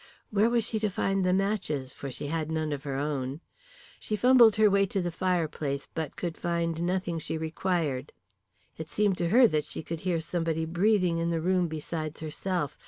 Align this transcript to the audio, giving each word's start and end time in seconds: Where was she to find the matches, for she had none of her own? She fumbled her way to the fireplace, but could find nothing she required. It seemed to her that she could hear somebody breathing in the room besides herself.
Where 0.31 0.49
was 0.49 0.63
she 0.63 0.79
to 0.79 0.89
find 0.89 1.23
the 1.23 1.31
matches, 1.31 1.93
for 1.93 2.09
she 2.09 2.25
had 2.25 2.49
none 2.51 2.73
of 2.73 2.85
her 2.85 2.95
own? 2.95 3.39
She 3.99 4.15
fumbled 4.15 4.55
her 4.55 4.67
way 4.67 4.87
to 4.87 4.99
the 4.99 5.11
fireplace, 5.11 5.87
but 5.93 6.15
could 6.15 6.35
find 6.37 6.81
nothing 6.81 7.19
she 7.19 7.37
required. 7.37 8.11
It 8.79 8.87
seemed 8.89 9.19
to 9.19 9.29
her 9.29 9.45
that 9.49 9.63
she 9.65 9.83
could 9.83 9.99
hear 9.99 10.19
somebody 10.19 10.65
breathing 10.65 11.19
in 11.19 11.29
the 11.29 11.39
room 11.39 11.67
besides 11.67 12.19
herself. 12.19 12.79